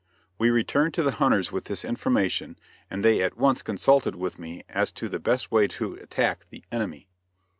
We 0.39 0.49
returned 0.49 0.95
to 0.95 1.03
the 1.03 1.11
hunters 1.21 1.51
with 1.51 1.65
this 1.65 1.85
information, 1.85 2.57
and 2.89 3.05
they 3.05 3.21
at 3.21 3.37
once 3.37 3.61
consulted 3.61 4.15
with 4.15 4.39
me 4.39 4.63
as 4.67 4.91
to 4.93 5.07
the 5.07 5.19
best 5.19 5.51
way 5.51 5.67
to 5.67 5.93
attack 5.93 6.47
the 6.49 6.63
"enemy." 6.71 7.07